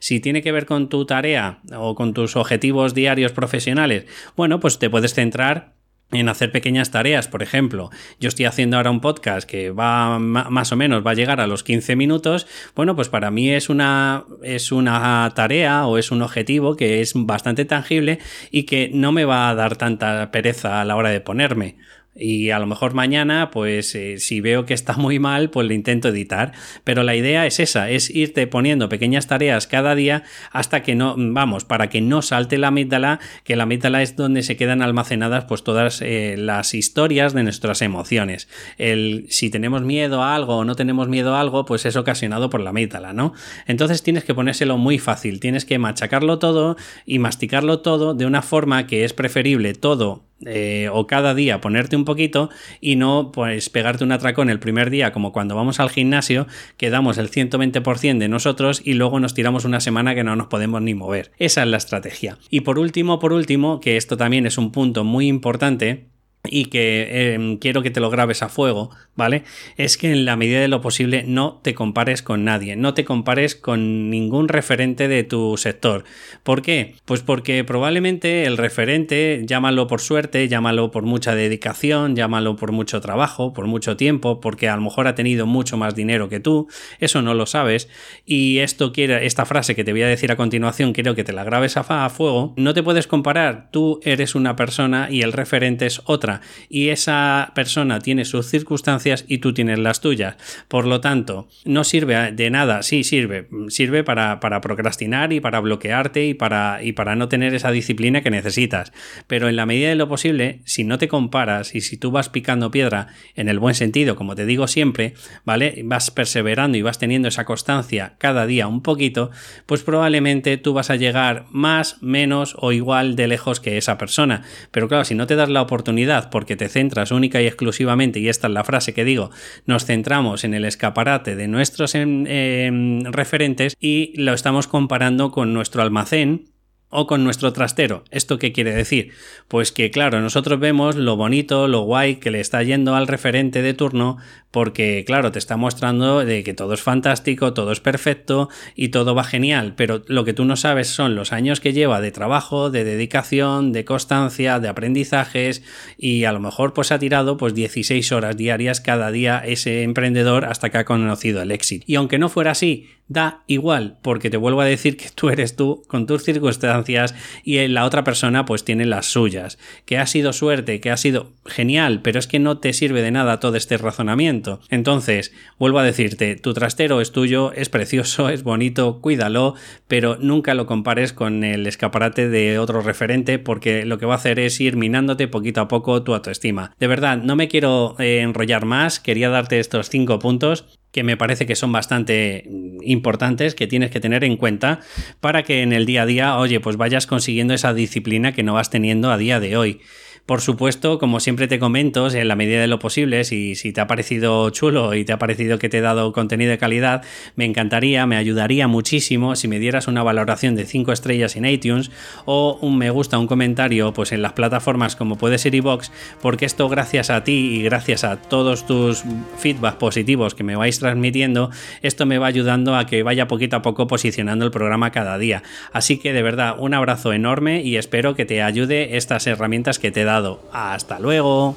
si 0.00 0.20
tiene 0.20 0.42
que 0.42 0.52
ver 0.52 0.66
con 0.66 0.88
tu 0.88 1.04
tarea 1.04 1.60
o 1.76 1.94
con 1.94 2.14
tus 2.14 2.36
objetivos 2.36 2.94
diarios 2.94 3.32
profesionales, 3.32 4.06
bueno, 4.36 4.60
pues 4.60 4.78
te 4.78 4.90
puedes 4.90 5.14
centrar 5.14 5.76
en 6.12 6.28
hacer 6.28 6.52
pequeñas 6.52 6.92
tareas, 6.92 7.26
por 7.26 7.42
ejemplo, 7.42 7.90
yo 8.20 8.28
estoy 8.28 8.44
haciendo 8.44 8.76
ahora 8.76 8.92
un 8.92 9.00
podcast 9.00 9.48
que 9.48 9.70
va 9.70 10.20
más 10.20 10.70
o 10.70 10.76
menos 10.76 11.04
va 11.04 11.10
a 11.10 11.14
llegar 11.14 11.40
a 11.40 11.48
los 11.48 11.64
15 11.64 11.96
minutos, 11.96 12.46
bueno, 12.76 12.94
pues 12.94 13.08
para 13.08 13.32
mí 13.32 13.50
es 13.50 13.68
una 13.68 14.24
es 14.44 14.70
una 14.70 15.32
tarea 15.34 15.86
o 15.86 15.98
es 15.98 16.12
un 16.12 16.22
objetivo 16.22 16.76
que 16.76 17.00
es 17.00 17.12
bastante 17.14 17.64
tangible 17.64 18.20
y 18.52 18.64
que 18.64 18.88
no 18.92 19.10
me 19.10 19.24
va 19.24 19.48
a 19.48 19.54
dar 19.56 19.76
tanta 19.76 20.30
pereza 20.30 20.80
a 20.80 20.84
la 20.84 20.94
hora 20.94 21.10
de 21.10 21.20
ponerme. 21.20 21.76
Y 22.18 22.50
a 22.50 22.58
lo 22.58 22.66
mejor 22.66 22.94
mañana, 22.94 23.50
pues 23.50 23.94
eh, 23.94 24.18
si 24.18 24.40
veo 24.40 24.64
que 24.64 24.74
está 24.74 24.94
muy 24.94 25.18
mal, 25.18 25.50
pues 25.50 25.66
le 25.66 25.74
intento 25.74 26.08
editar. 26.08 26.52
Pero 26.84 27.02
la 27.02 27.14
idea 27.14 27.46
es 27.46 27.60
esa, 27.60 27.90
es 27.90 28.10
irte 28.10 28.46
poniendo 28.46 28.88
pequeñas 28.88 29.26
tareas 29.26 29.66
cada 29.66 29.94
día 29.94 30.22
hasta 30.50 30.82
que 30.82 30.94
no, 30.94 31.14
vamos, 31.16 31.64
para 31.64 31.88
que 31.88 32.00
no 32.00 32.22
salte 32.22 32.58
la 32.58 32.68
amígdala, 32.68 33.20
que 33.44 33.56
la 33.56 33.64
amígdala 33.64 34.02
es 34.02 34.16
donde 34.16 34.42
se 34.42 34.56
quedan 34.56 34.82
almacenadas 34.82 35.44
pues 35.44 35.62
todas 35.62 36.00
eh, 36.02 36.36
las 36.38 36.74
historias 36.74 37.34
de 37.34 37.42
nuestras 37.42 37.82
emociones. 37.82 38.48
El 38.78 39.26
si 39.28 39.50
tenemos 39.50 39.82
miedo 39.82 40.22
a 40.22 40.34
algo 40.34 40.58
o 40.58 40.64
no 40.64 40.74
tenemos 40.74 41.08
miedo 41.08 41.34
a 41.34 41.40
algo, 41.40 41.64
pues 41.64 41.86
es 41.86 41.96
ocasionado 41.96 42.50
por 42.50 42.60
la 42.60 42.70
amígdala, 42.70 43.12
¿no? 43.12 43.34
Entonces 43.66 44.02
tienes 44.02 44.24
que 44.24 44.34
ponérselo 44.34 44.78
muy 44.78 44.98
fácil, 44.98 45.40
tienes 45.40 45.64
que 45.64 45.78
machacarlo 45.78 46.38
todo 46.38 46.76
y 47.04 47.18
masticarlo 47.18 47.80
todo 47.80 48.14
de 48.14 48.26
una 48.26 48.42
forma 48.42 48.86
que 48.86 49.04
es 49.04 49.12
preferible 49.12 49.74
todo 49.74 50.25
eh, 50.44 50.90
o 50.92 51.06
cada 51.06 51.34
día 51.34 51.60
ponerte 51.60 51.96
un 51.96 52.04
poquito 52.04 52.50
y 52.80 52.96
no 52.96 53.32
pues 53.32 53.70
pegarte 53.70 54.04
un 54.04 54.12
atracón 54.12 54.50
el 54.50 54.58
primer 54.58 54.90
día 54.90 55.12
como 55.12 55.32
cuando 55.32 55.56
vamos 55.56 55.80
al 55.80 55.88
gimnasio 55.88 56.46
que 56.76 56.90
damos 56.90 57.16
el 57.16 57.30
120% 57.30 58.18
de 58.18 58.28
nosotros 58.28 58.82
y 58.84 58.94
luego 58.94 59.18
nos 59.18 59.32
tiramos 59.32 59.64
una 59.64 59.80
semana 59.80 60.14
que 60.14 60.24
no 60.24 60.36
nos 60.36 60.48
podemos 60.48 60.82
ni 60.82 60.94
mover. 60.94 61.32
Esa 61.38 61.62
es 61.62 61.68
la 61.68 61.78
estrategia. 61.78 62.38
Y 62.50 62.60
por 62.60 62.78
último, 62.78 63.18
por 63.18 63.32
último, 63.32 63.80
que 63.80 63.96
esto 63.96 64.16
también 64.16 64.46
es 64.46 64.58
un 64.58 64.72
punto 64.72 65.04
muy 65.04 65.26
importante, 65.28 66.08
y 66.48 66.66
que 66.66 67.34
em, 67.34 67.58
quiero 67.58 67.82
que 67.82 67.90
te 67.90 68.00
lo 68.00 68.10
grabes 68.10 68.42
a 68.42 68.48
fuego, 68.48 68.90
¿vale? 69.14 69.44
Es 69.76 69.96
que 69.96 70.12
en 70.12 70.24
la 70.24 70.36
medida 70.36 70.60
de 70.60 70.68
lo 70.68 70.80
posible 70.80 71.24
no 71.26 71.60
te 71.62 71.74
compares 71.74 72.22
con 72.22 72.44
nadie, 72.44 72.76
no 72.76 72.94
te 72.94 73.04
compares 73.04 73.54
con 73.54 74.10
ningún 74.10 74.48
referente 74.48 75.08
de 75.08 75.24
tu 75.24 75.56
sector. 75.56 76.04
¿Por 76.42 76.62
qué? 76.62 76.94
Pues 77.04 77.22
porque 77.22 77.64
probablemente 77.64 78.44
el 78.44 78.56
referente, 78.56 79.42
llámalo 79.44 79.86
por 79.86 80.00
suerte, 80.00 80.48
llámalo 80.48 80.90
por 80.90 81.04
mucha 81.04 81.34
dedicación, 81.34 82.16
llámalo 82.16 82.56
por 82.56 82.72
mucho 82.72 83.00
trabajo, 83.00 83.52
por 83.52 83.66
mucho 83.66 83.96
tiempo, 83.96 84.40
porque 84.40 84.68
a 84.68 84.76
lo 84.76 84.82
mejor 84.82 85.06
ha 85.06 85.14
tenido 85.14 85.46
mucho 85.46 85.76
más 85.76 85.94
dinero 85.94 86.28
que 86.28 86.40
tú, 86.40 86.68
eso 86.98 87.22
no 87.22 87.34
lo 87.34 87.46
sabes, 87.46 87.88
y 88.24 88.58
esto 88.58 88.92
quiere, 88.92 89.26
esta 89.26 89.46
frase 89.46 89.74
que 89.74 89.84
te 89.84 89.92
voy 89.92 90.02
a 90.02 90.08
decir 90.08 90.30
a 90.32 90.36
continuación, 90.36 90.92
quiero 90.92 91.14
que 91.14 91.24
te 91.24 91.32
la 91.32 91.44
grabes 91.44 91.76
a, 91.76 92.04
a 92.04 92.10
fuego, 92.10 92.54
no 92.56 92.74
te 92.74 92.82
puedes 92.82 93.06
comparar, 93.06 93.68
tú 93.70 94.00
eres 94.02 94.34
una 94.34 94.56
persona 94.56 95.08
y 95.10 95.22
el 95.22 95.32
referente 95.32 95.86
es 95.86 96.02
otra 96.04 96.35
y 96.68 96.88
esa 96.88 97.52
persona 97.54 98.00
tiene 98.00 98.24
sus 98.24 98.46
circunstancias 98.46 99.24
y 99.28 99.38
tú 99.38 99.52
tienes 99.54 99.78
las 99.78 100.00
tuyas. 100.00 100.36
Por 100.68 100.86
lo 100.86 101.00
tanto, 101.00 101.48
no 101.64 101.84
sirve 101.84 102.32
de 102.32 102.50
nada, 102.50 102.82
sí 102.82 103.04
sirve, 103.04 103.48
sirve 103.68 104.04
para, 104.04 104.40
procrastinar 104.40 105.32
y 105.32 105.40
para 105.40 105.60
bloquearte 105.60 106.26
y 106.26 106.34
para, 106.34 106.82
y 106.82 106.92
para 106.92 107.16
no 107.16 107.28
tener 107.28 107.54
esa 107.54 107.70
disciplina 107.70 108.22
que 108.22 108.30
necesitas. 108.30 108.92
Pero 109.26 109.48
en 109.48 109.56
la 109.56 109.66
medida 109.66 109.88
de 109.88 109.96
lo 109.96 110.08
posible, 110.08 110.60
si 110.64 110.84
no 110.84 110.98
te 110.98 111.08
comparas 111.08 111.74
y 111.74 111.80
si 111.80 111.96
tú 111.96 112.10
vas 112.10 112.28
picando 112.28 112.70
piedra 112.70 113.08
en 113.34 113.48
el 113.48 113.58
buen 113.58 113.74
sentido, 113.74 114.16
como 114.16 114.34
te 114.34 114.46
digo 114.46 114.66
siempre, 114.66 115.14
¿vale? 115.44 115.82
Vas 115.84 116.10
perseverando 116.10 116.78
y 116.78 116.82
vas 116.82 116.98
teniendo 116.98 117.28
esa 117.28 117.44
constancia 117.44 118.14
cada 118.18 118.46
día 118.46 118.66
un 118.66 118.82
poquito, 118.82 119.30
pues 119.66 119.82
probablemente 119.82 120.56
tú 120.56 120.72
vas 120.72 120.90
a 120.90 120.96
llegar 120.96 121.46
más, 121.50 122.02
menos 122.02 122.56
o 122.58 122.72
igual 122.72 123.16
de 123.16 123.28
lejos 123.28 123.60
que 123.60 123.76
esa 123.78 123.98
persona. 123.98 124.42
Pero 124.70 124.88
claro, 124.88 125.04
si 125.04 125.14
no 125.14 125.26
te 125.26 125.36
das 125.36 125.48
la 125.48 125.62
oportunidad 125.62 126.25
porque 126.30 126.56
te 126.56 126.68
centras 126.68 127.10
única 127.10 127.40
y 127.40 127.46
exclusivamente, 127.46 128.20
y 128.20 128.28
esta 128.28 128.46
es 128.46 128.52
la 128.52 128.64
frase 128.64 128.94
que 128.94 129.04
digo, 129.04 129.30
nos 129.64 129.84
centramos 129.84 130.44
en 130.44 130.54
el 130.54 130.64
escaparate 130.64 131.36
de 131.36 131.48
nuestros 131.48 131.94
em, 131.94 132.26
em, 132.26 133.04
referentes 133.04 133.76
y 133.80 134.12
lo 134.20 134.32
estamos 134.32 134.66
comparando 134.66 135.30
con 135.30 135.52
nuestro 135.52 135.82
almacén 135.82 136.55
o 136.88 137.06
con 137.06 137.24
nuestro 137.24 137.52
trastero. 137.52 138.04
¿Esto 138.10 138.38
qué 138.38 138.52
quiere 138.52 138.72
decir? 138.72 139.12
Pues 139.48 139.72
que 139.72 139.90
claro, 139.90 140.20
nosotros 140.20 140.60
vemos 140.60 140.96
lo 140.96 141.16
bonito, 141.16 141.68
lo 141.68 141.82
guay 141.82 142.16
que 142.16 142.30
le 142.30 142.40
está 142.40 142.62
yendo 142.62 142.94
al 142.94 143.08
referente 143.08 143.62
de 143.62 143.74
turno, 143.74 144.18
porque 144.50 145.04
claro, 145.06 145.32
te 145.32 145.38
está 145.38 145.56
mostrando 145.56 146.24
de 146.24 146.44
que 146.44 146.54
todo 146.54 146.74
es 146.74 146.80
fantástico, 146.80 147.52
todo 147.52 147.72
es 147.72 147.80
perfecto 147.80 148.48
y 148.74 148.88
todo 148.88 149.14
va 149.14 149.24
genial, 149.24 149.74
pero 149.76 150.02
lo 150.06 150.24
que 150.24 150.32
tú 150.32 150.44
no 150.44 150.56
sabes 150.56 150.88
son 150.88 151.14
los 151.14 151.32
años 151.32 151.60
que 151.60 151.72
lleva 151.72 152.00
de 152.00 152.12
trabajo, 152.12 152.70
de 152.70 152.84
dedicación, 152.84 153.72
de 153.72 153.84
constancia, 153.84 154.60
de 154.60 154.68
aprendizajes 154.68 155.62
y 155.98 156.24
a 156.24 156.32
lo 156.32 156.40
mejor 156.40 156.72
pues 156.72 156.92
ha 156.92 156.98
tirado 156.98 157.36
pues 157.36 157.54
16 157.54 158.12
horas 158.12 158.36
diarias 158.36 158.80
cada 158.80 159.10
día 159.10 159.42
ese 159.44 159.82
emprendedor 159.82 160.44
hasta 160.44 160.70
que 160.70 160.78
ha 160.78 160.84
conocido 160.84 161.42
el 161.42 161.50
éxito. 161.50 161.84
Y 161.86 161.96
aunque 161.96 162.18
no 162.18 162.28
fuera 162.28 162.52
así, 162.52 162.88
da 163.08 163.42
igual, 163.46 163.98
porque 164.02 164.30
te 164.30 164.36
vuelvo 164.36 164.60
a 164.60 164.64
decir 164.64 164.96
que 164.96 165.08
tú 165.14 165.30
eres 165.30 165.56
tú 165.56 165.84
con 165.86 166.06
tus 166.06 166.24
circunstancias 166.24 167.14
y 167.44 167.66
la 167.68 167.84
otra 167.84 168.04
persona 168.04 168.44
pues 168.44 168.64
tiene 168.64 168.84
las 168.84 169.06
suyas. 169.06 169.58
Que 169.84 169.98
ha 169.98 170.06
sido 170.06 170.32
suerte, 170.32 170.80
que 170.80 170.90
ha 170.90 170.96
sido 170.96 171.32
genial, 171.44 172.00
pero 172.02 172.18
es 172.18 172.26
que 172.26 172.38
no 172.38 172.58
te 172.58 172.72
sirve 172.72 173.02
de 173.02 173.10
nada 173.10 173.40
todo 173.40 173.56
este 173.56 173.76
razonamiento. 173.78 174.60
Entonces, 174.70 175.32
vuelvo 175.58 175.78
a 175.78 175.84
decirte, 175.84 176.36
tu 176.36 176.52
trastero 176.52 177.00
es 177.00 177.12
tuyo, 177.12 177.52
es 177.52 177.68
precioso, 177.68 178.28
es 178.28 178.42
bonito, 178.42 179.00
cuídalo, 179.00 179.54
pero 179.86 180.16
nunca 180.20 180.54
lo 180.54 180.66
compares 180.66 181.12
con 181.12 181.44
el 181.44 181.66
escaparate 181.66 182.28
de 182.28 182.58
otro 182.58 182.80
referente 182.80 183.38
porque 183.38 183.84
lo 183.84 183.98
que 183.98 184.06
va 184.06 184.14
a 184.14 184.18
hacer 184.18 184.38
es 184.38 184.60
ir 184.60 184.76
minándote 184.76 185.28
poquito 185.28 185.60
a 185.60 185.68
poco 185.68 186.02
tu 186.02 186.14
autoestima. 186.14 186.74
De 186.78 186.86
verdad, 186.86 187.18
no 187.18 187.36
me 187.36 187.48
quiero 187.48 187.94
eh, 187.98 188.20
enrollar 188.20 188.64
más, 188.64 189.00
quería 189.00 189.28
darte 189.28 189.60
estos 189.60 189.90
cinco 189.90 190.18
puntos 190.18 190.66
que 190.96 191.02
me 191.02 191.18
parece 191.18 191.44
que 191.44 191.56
son 191.56 191.72
bastante 191.72 192.44
mm, 192.48 192.78
importantes, 192.84 193.54
que 193.54 193.66
tienes 193.66 193.90
que 193.90 194.00
tener 194.00 194.24
en 194.24 194.38
cuenta 194.38 194.80
para 195.20 195.42
que 195.42 195.60
en 195.60 195.74
el 195.74 195.84
día 195.84 196.02
a 196.02 196.06
día, 196.06 196.38
oye, 196.38 196.58
pues 196.58 196.78
vayas 196.78 197.06
consiguiendo 197.06 197.52
esa 197.52 197.74
disciplina 197.74 198.32
que 198.32 198.42
no 198.42 198.54
vas 198.54 198.70
teniendo 198.70 199.10
a 199.10 199.18
día 199.18 199.38
de 199.38 199.58
hoy. 199.58 199.82
Por 200.26 200.40
supuesto, 200.40 200.98
como 200.98 201.20
siempre 201.20 201.46
te 201.46 201.60
comento, 201.60 202.12
en 202.12 202.26
la 202.26 202.34
medida 202.34 202.60
de 202.60 202.66
lo 202.66 202.80
posible, 202.80 203.22
si, 203.22 203.54
si 203.54 203.72
te 203.72 203.80
ha 203.80 203.86
parecido 203.86 204.50
chulo 204.50 204.92
y 204.94 205.04
te 205.04 205.12
ha 205.12 205.20
parecido 205.20 205.60
que 205.60 205.68
te 205.68 205.78
he 205.78 205.80
dado 205.80 206.12
contenido 206.12 206.50
de 206.50 206.58
calidad, 206.58 207.04
me 207.36 207.44
encantaría, 207.44 208.06
me 208.06 208.16
ayudaría 208.16 208.66
muchísimo 208.66 209.36
si 209.36 209.46
me 209.46 209.60
dieras 209.60 209.86
una 209.86 210.02
valoración 210.02 210.56
de 210.56 210.66
5 210.66 210.90
estrellas 210.90 211.36
en 211.36 211.46
iTunes 211.46 211.92
o 212.24 212.58
un 212.60 212.76
me 212.76 212.90
gusta, 212.90 213.20
un 213.20 213.28
comentario 213.28 213.92
pues 213.92 214.10
en 214.10 214.20
las 214.20 214.32
plataformas 214.32 214.96
como 214.96 215.16
puede 215.16 215.38
ser 215.38 215.54
iVox, 215.54 215.92
porque 216.20 216.44
esto 216.44 216.68
gracias 216.68 217.08
a 217.10 217.22
ti 217.22 217.60
y 217.60 217.62
gracias 217.62 218.02
a 218.02 218.16
todos 218.16 218.66
tus 218.66 219.04
feedback 219.38 219.76
positivos 219.76 220.34
que 220.34 220.42
me 220.42 220.56
vais 220.56 220.80
transmitiendo, 220.80 221.52
esto 221.82 222.04
me 222.04 222.18
va 222.18 222.26
ayudando 222.26 222.74
a 222.74 222.86
que 222.86 223.04
vaya 223.04 223.28
poquito 223.28 223.54
a 223.54 223.62
poco 223.62 223.86
posicionando 223.86 224.44
el 224.44 224.50
programa 224.50 224.90
cada 224.90 225.18
día. 225.18 225.44
Así 225.72 225.98
que 225.98 226.12
de 226.12 226.22
verdad, 226.22 226.56
un 226.58 226.74
abrazo 226.74 227.12
enorme 227.12 227.62
y 227.62 227.76
espero 227.76 228.16
que 228.16 228.26
te 228.26 228.42
ayude 228.42 228.96
estas 228.96 229.28
herramientas 229.28 229.78
que 229.78 229.92
te 229.92 230.00
he 230.00 230.04
dado 230.04 230.15
hasta 230.52 230.98
luego. 230.98 231.54